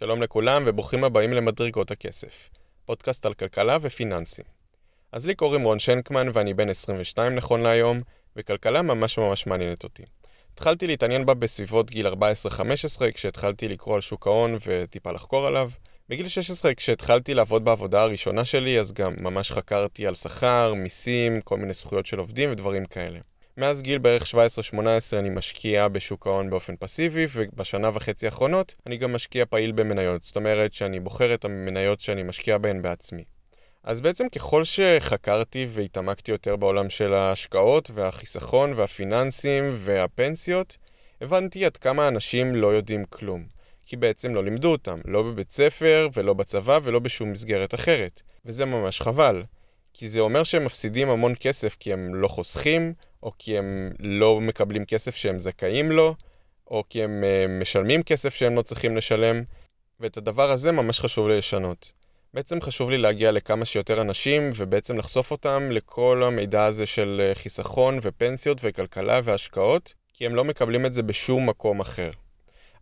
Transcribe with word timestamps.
שלום 0.00 0.22
לכולם 0.22 0.62
וברוכים 0.66 1.04
הבאים 1.04 1.32
למדרגות 1.32 1.90
הכסף, 1.90 2.50
פודקאסט 2.84 3.26
על 3.26 3.34
כלכלה 3.34 3.78
ופיננסים. 3.80 4.44
אז 5.12 5.26
לי 5.26 5.34
קוראים 5.34 5.62
רון 5.62 5.78
שנקמן 5.78 6.26
ואני 6.32 6.54
בן 6.54 6.68
22 6.68 7.34
נכון 7.34 7.60
להיום, 7.60 8.00
וכלכלה 8.36 8.82
ממש 8.82 9.18
ממש 9.18 9.46
מעניינת 9.46 9.84
אותי. 9.84 10.02
התחלתי 10.54 10.86
להתעניין 10.86 11.26
בה 11.26 11.34
בסביבות 11.34 11.90
גיל 11.90 12.06
14-15 12.06 12.10
כשהתחלתי 13.14 13.68
לקרוא 13.68 13.94
על 13.94 14.00
שוק 14.00 14.26
ההון 14.26 14.56
וטיפה 14.66 15.12
לחקור 15.12 15.46
עליו. 15.46 15.70
בגיל 16.08 16.28
16 16.28 16.74
כשהתחלתי 16.74 17.34
לעבוד 17.34 17.64
בעבודה 17.64 18.02
הראשונה 18.02 18.44
שלי 18.44 18.80
אז 18.80 18.92
גם 18.92 19.14
ממש 19.18 19.52
חקרתי 19.52 20.06
על 20.06 20.14
שכר, 20.14 20.74
מיסים, 20.74 21.40
כל 21.40 21.56
מיני 21.56 21.72
זכויות 21.72 22.06
של 22.06 22.18
עובדים 22.18 22.52
ודברים 22.52 22.84
כאלה. 22.84 23.18
מאז 23.60 23.82
גיל 23.82 23.98
בערך 23.98 24.22
17-18 24.22 24.76
אני 25.18 25.28
משקיע 25.30 25.88
בשוק 25.88 26.26
ההון 26.26 26.50
באופן 26.50 26.74
פסיבי, 26.76 27.26
ובשנה 27.34 27.90
וחצי 27.94 28.26
האחרונות 28.26 28.74
אני 28.86 28.96
גם 28.96 29.12
משקיע 29.12 29.44
פעיל 29.46 29.72
במניות. 29.72 30.22
זאת 30.22 30.36
אומרת 30.36 30.72
שאני 30.72 31.00
בוחר 31.00 31.34
את 31.34 31.44
המניות 31.44 32.00
שאני 32.00 32.22
משקיע 32.22 32.58
בהן 32.58 32.82
בעצמי. 32.82 33.24
אז 33.84 34.00
בעצם 34.00 34.28
ככל 34.28 34.64
שחקרתי 34.64 35.66
והתעמקתי 35.70 36.30
יותר 36.30 36.56
בעולם 36.56 36.90
של 36.90 37.14
ההשקעות 37.14 37.90
והחיסכון 37.94 38.72
והפיננסים 38.76 39.72
והפנסיות, 39.76 40.76
הבנתי 41.20 41.64
עד 41.64 41.76
כמה 41.76 42.08
אנשים 42.08 42.54
לא 42.54 42.66
יודעים 42.66 43.04
כלום. 43.04 43.44
כי 43.86 43.96
בעצם 43.96 44.34
לא 44.34 44.44
לימדו 44.44 44.72
אותם, 44.72 45.00
לא 45.04 45.22
בבית 45.22 45.50
ספר 45.50 46.08
ולא 46.14 46.34
בצבא 46.34 46.78
ולא 46.82 46.98
בשום 46.98 47.32
מסגרת 47.32 47.74
אחרת. 47.74 48.22
וזה 48.46 48.64
ממש 48.64 49.00
חבל. 49.00 49.42
כי 49.94 50.08
זה 50.08 50.20
אומר 50.20 50.44
שהם 50.44 50.64
מפסידים 50.64 51.10
המון 51.10 51.34
כסף 51.40 51.76
כי 51.80 51.92
הם 51.92 52.14
לא 52.14 52.28
חוסכים, 52.28 52.92
או 53.22 53.32
כי 53.38 53.58
הם 53.58 53.90
לא 53.98 54.40
מקבלים 54.40 54.84
כסף 54.84 55.16
שהם 55.16 55.38
זכאים 55.38 55.92
לו, 55.92 56.14
או 56.70 56.84
כי 56.88 57.04
הם 57.04 57.24
uh, 57.24 57.60
משלמים 57.60 58.02
כסף 58.02 58.34
שהם 58.34 58.56
לא 58.56 58.62
צריכים 58.62 58.96
לשלם, 58.96 59.42
ואת 60.00 60.16
הדבר 60.16 60.50
הזה 60.50 60.72
ממש 60.72 61.00
חשוב 61.00 61.28
לי 61.28 61.38
לשנות. 61.38 61.92
בעצם 62.34 62.60
חשוב 62.60 62.90
לי 62.90 62.98
להגיע 62.98 63.32
לכמה 63.32 63.64
שיותר 63.64 64.00
אנשים, 64.00 64.50
ובעצם 64.56 64.98
לחשוף 64.98 65.30
אותם 65.30 65.70
לכל 65.70 66.22
המידע 66.26 66.64
הזה 66.64 66.86
של 66.86 67.20
אה, 67.20 67.34
חיסכון 67.34 67.98
ופנסיות 68.02 68.58
וכלכלה 68.62 69.20
והשקעות, 69.24 69.94
כי 70.14 70.26
הם 70.26 70.34
לא 70.34 70.44
מקבלים 70.44 70.86
את 70.86 70.92
זה 70.92 71.02
בשום 71.02 71.48
מקום 71.48 71.80
אחר. 71.80 72.10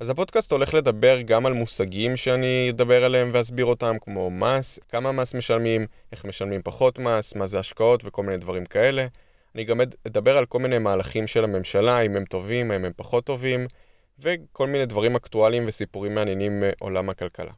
אז 0.01 0.11
הפודקאסט 0.11 0.53
הולך 0.53 0.75
לדבר 0.75 1.21
גם 1.21 1.47
על 1.47 1.53
מושגים 1.53 2.17
שאני 2.17 2.67
אדבר 2.71 3.05
עליהם 3.05 3.31
ואסביר 3.33 3.67
אותם, 3.67 3.97
כמו 4.01 4.31
מס, 4.31 4.79
כמה 4.89 5.13
מס 5.13 5.35
משלמים, 5.35 5.87
איך 6.13 6.25
משלמים 6.25 6.61
פחות 6.65 6.99
מס, 6.99 7.35
מה 7.35 7.47
זה 7.47 7.59
השקעות 7.59 8.03
וכל 8.05 8.23
מיני 8.23 8.37
דברים 8.37 8.67
כאלה. 8.67 9.07
אני 9.55 9.65
גם 9.65 9.81
אדבר 10.07 10.37
על 10.37 10.47
כל 10.47 10.59
מיני 10.59 10.79
מהלכים 10.79 11.27
של 11.27 11.45
הממשלה, 11.45 12.01
אם 12.01 12.17
הם 12.17 12.25
טובים, 12.25 12.73
אם 12.73 12.85
הם 12.85 12.93
פחות 12.97 13.25
טובים, 13.25 13.67
וכל 14.19 14.67
מיני 14.67 14.87
דברים 14.87 15.17
אקטואליים 15.17 15.65
וסיפורים 15.67 16.15
מעניינים 16.15 16.61
מעולם 16.61 17.09
הכלכלה. 17.09 17.53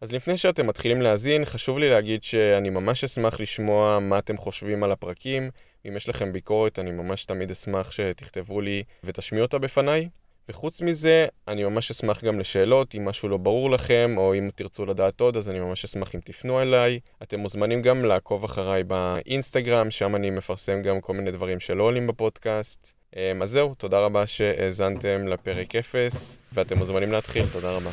אז 0.00 0.12
לפני 0.12 0.36
שאתם 0.36 0.66
מתחילים 0.66 1.02
להאזין, 1.02 1.44
חשוב 1.44 1.78
לי 1.78 1.90
להגיד 1.90 2.22
שאני 2.22 2.70
ממש 2.70 3.04
אשמח 3.04 3.40
לשמוע 3.40 3.98
מה 3.98 4.18
אתם 4.18 4.36
חושבים 4.36 4.84
על 4.84 4.92
הפרקים. 4.92 5.50
אם 5.88 5.96
יש 5.96 6.08
לכם 6.08 6.32
ביקורת, 6.32 6.78
אני 6.78 6.90
ממש 6.90 7.24
תמיד 7.24 7.50
אשמח 7.50 7.90
שתכתבו 7.90 8.60
לי 8.60 8.82
ותשמיעו 9.04 9.44
אותה 9.44 9.58
בפניי. 9.58 10.08
וחוץ 10.48 10.80
מזה, 10.80 11.26
אני 11.48 11.64
ממש 11.64 11.90
אשמח 11.90 12.24
גם 12.24 12.40
לשאלות, 12.40 12.94
אם 12.94 13.04
משהו 13.04 13.28
לא 13.28 13.36
ברור 13.36 13.70
לכם, 13.70 14.14
או 14.16 14.34
אם 14.34 14.50
תרצו 14.54 14.86
לדעת 14.86 15.20
עוד, 15.20 15.36
אז 15.36 15.48
אני 15.48 15.60
ממש 15.60 15.84
אשמח 15.84 16.14
אם 16.14 16.20
תפנו 16.24 16.62
אליי. 16.62 17.00
אתם 17.22 17.40
מוזמנים 17.40 17.82
גם 17.82 18.04
לעקוב 18.04 18.44
אחריי 18.44 18.84
באינסטגרם, 18.84 19.90
שם 19.90 20.16
אני 20.16 20.30
מפרסם 20.30 20.82
גם 20.82 21.00
כל 21.00 21.12
מיני 21.12 21.30
דברים 21.30 21.60
שלא 21.60 21.82
עולים 21.82 22.06
בפודקאסט. 22.06 22.94
אמ, 23.16 23.42
אז 23.42 23.50
זהו, 23.50 23.74
תודה 23.74 23.98
רבה 24.00 24.26
שהאזנתם 24.26 25.28
לפרק 25.28 25.76
0, 25.76 26.38
ואתם 26.52 26.78
מוזמנים 26.78 27.12
להתחיל, 27.12 27.46
תודה 27.52 27.70
רבה. 27.70 27.90